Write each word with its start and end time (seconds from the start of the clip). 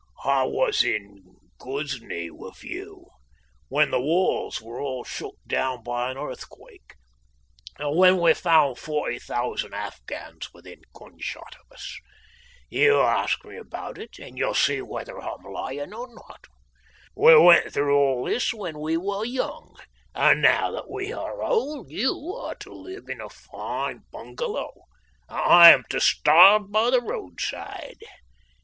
"I 0.25 0.45
was 0.45 0.83
in 0.83 1.35
Ghuznee 1.59 2.31
with 2.31 2.63
you 2.63 3.05
when 3.67 3.91
the 3.91 4.01
walls 4.01 4.59
were 4.59 4.81
all 4.81 5.03
shook 5.03 5.35
down 5.45 5.83
by 5.83 6.09
an 6.09 6.17
earthquake, 6.17 6.95
and 7.77 7.95
when 7.95 8.17
we 8.17 8.33
found 8.33 8.79
forty 8.79 9.19
thousand 9.19 9.75
Afghans 9.75 10.51
within 10.55 10.81
gunshot 10.95 11.55
of 11.59 11.71
us. 11.75 11.99
You 12.67 12.99
ask 12.99 13.45
me 13.45 13.57
about 13.57 13.99
it, 13.99 14.17
and 14.17 14.39
you'll 14.39 14.55
see 14.55 14.81
whether 14.81 15.19
I'm 15.21 15.43
lying 15.43 15.93
or 15.93 16.07
not. 16.11 16.45
We 17.15 17.37
went 17.37 17.71
through 17.71 17.95
all 17.95 18.25
this 18.25 18.51
when 18.55 18.79
we 18.79 18.97
were 18.97 19.23
young, 19.23 19.77
and 20.15 20.41
now 20.41 20.71
that 20.71 20.89
we 20.89 21.13
are 21.13 21.43
old 21.43 21.91
you 21.91 22.33
are 22.41 22.55
to 22.55 22.73
live 22.73 23.07
in 23.07 23.21
a 23.21 23.29
fine 23.29 23.99
bungalow, 24.11 24.73
and 25.29 25.37
I 25.37 25.69
am 25.71 25.83
to 25.91 25.99
starve 25.99 26.71
by 26.71 26.89
the 26.89 27.01
roadside. 27.01 27.99